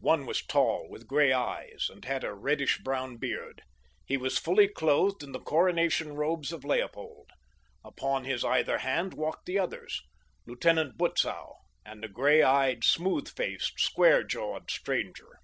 [0.00, 3.60] One was tall, with gray eyes and had a reddish brown beard.
[4.06, 7.28] He was fully clothed in the coronation robes of Leopold.
[7.84, 14.22] Upon his either hand walked the others—Lieutenant Butzow and a gray eyed, smooth faced, square
[14.24, 15.36] jawed stranger.